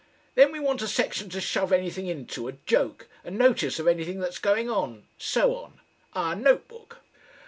Then 0.33 0.51
we 0.51 0.59
want 0.59 0.81
a 0.81 0.87
section 0.87 1.29
to 1.29 1.39
shove 1.39 1.71
anything 1.71 2.07
into, 2.07 2.47
a 2.47 2.53
joke, 2.53 3.07
a 3.23 3.29
notice 3.29 3.77
of 3.77 3.87
anything 3.87 4.19
that's 4.19 4.39
going 4.39 4.67
on. 4.67 5.03
So 5.19 5.53
on. 5.55 5.79
Our 6.13 6.35
Note 6.35 6.67
Book." 6.67 7.01